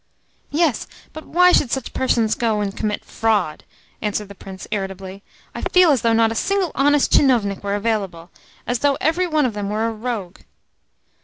"Yes, 0.49 0.87
but 1.13 1.27
why 1.27 1.51
should 1.51 1.69
such 1.69 1.93
persons 1.93 2.33
go 2.33 2.59
and 2.59 2.75
commit 2.75 3.05
fraud?" 3.05 3.65
asked 4.01 4.27
the 4.27 4.33
Prince 4.33 4.65
irritably. 4.71 5.21
"I 5.53 5.61
feel 5.61 5.91
as 5.91 6.01
though 6.01 6.11
not 6.11 6.31
a 6.31 6.33
single 6.33 6.71
honest 6.73 7.11
tchinovnik 7.13 7.61
were 7.63 7.75
available 7.75 8.31
as 8.65 8.79
though 8.79 8.97
every 8.99 9.27
one 9.27 9.45
of 9.45 9.53
them 9.53 9.69
were 9.69 9.85
a 9.87 9.91
rogue." 9.93 10.39